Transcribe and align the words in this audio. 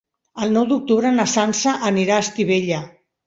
El 0.45 0.53
nou 0.55 0.63
d'octubre 0.69 1.11
na 1.17 1.27
Sança 1.35 1.75
anirà 1.91 2.17
a 2.17 2.25
Estivella. 2.27 2.81